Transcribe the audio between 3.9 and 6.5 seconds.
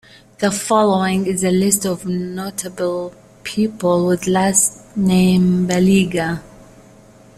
with last name Baliga.